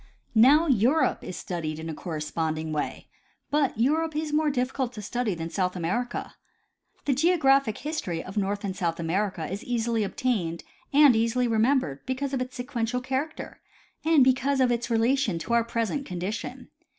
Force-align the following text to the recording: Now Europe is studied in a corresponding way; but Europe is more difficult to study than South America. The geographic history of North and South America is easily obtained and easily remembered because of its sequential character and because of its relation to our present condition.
Now 0.33 0.65
Europe 0.65 1.23
is 1.23 1.37
studied 1.37 1.77
in 1.77 1.87
a 1.87 1.93
corresponding 1.93 2.71
way; 2.73 3.07
but 3.51 3.77
Europe 3.79 4.15
is 4.15 4.33
more 4.33 4.49
difficult 4.49 4.93
to 4.93 5.01
study 5.03 5.35
than 5.35 5.51
South 5.51 5.75
America. 5.75 6.33
The 7.05 7.13
geographic 7.13 7.77
history 7.77 8.23
of 8.23 8.35
North 8.35 8.63
and 8.63 8.75
South 8.75 8.99
America 8.99 9.45
is 9.47 9.63
easily 9.63 10.03
obtained 10.03 10.63
and 10.91 11.15
easily 11.15 11.47
remembered 11.47 12.03
because 12.07 12.33
of 12.33 12.41
its 12.41 12.55
sequential 12.55 12.99
character 12.99 13.61
and 14.03 14.23
because 14.23 14.59
of 14.59 14.71
its 14.71 14.89
relation 14.89 15.37
to 15.37 15.53
our 15.53 15.63
present 15.63 16.07
condition. 16.07 16.69